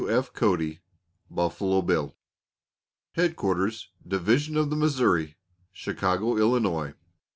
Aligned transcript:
W. 0.03 0.17
F. 0.17 0.33
CODY 0.33 0.79
("BUFFALO 1.29 1.83
BILL"). 1.83 2.05
[Illustration: 3.13 3.13
HEADQUARTERS 3.13 3.89
DIVISION 4.07 4.57
OF 4.57 4.71
THE 4.71 4.75
MISSOURI. 4.75 5.35
CHICAGO. 5.75 6.37
ILLINOIS. 6.39 6.95